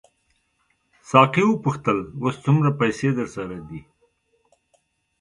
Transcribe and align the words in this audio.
ساقي 1.09 1.43
وپوښتل 1.47 1.99
اوس 2.21 2.35
څومره 2.45 2.69
پیسې 2.79 3.09
درسره 3.19 3.57
دي. 3.67 3.81